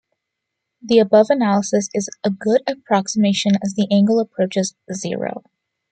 [0.81, 5.43] The above analysis is a good approximation as the angle approaches zero.